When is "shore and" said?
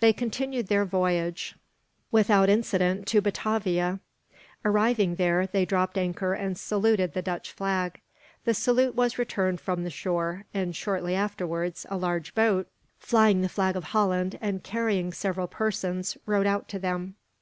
9.90-10.74